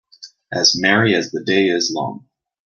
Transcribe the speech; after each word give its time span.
As 0.51 0.73
merry 0.75 1.13
as 1.13 1.29
the 1.29 1.43
day 1.43 1.67
is 1.69 1.91
long 1.93 2.27